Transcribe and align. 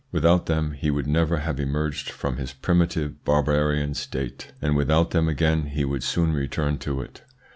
Without 0.11 0.47
them 0.47 0.71
he 0.71 0.89
would 0.89 1.05
never 1.05 1.37
have 1.41 1.59
emerged 1.59 2.09
from 2.09 2.37
his 2.37 2.53
primitive 2.53 3.23
barbarian 3.23 3.93
state, 3.93 4.51
and 4.59 4.75
without 4.75 5.11
them 5.11 5.29
again 5.29 5.67
he 5.67 5.85
would 5.85 6.01
soon 6.01 6.33
return 6.33 6.79
to 6.79 7.01
it. 7.01 7.21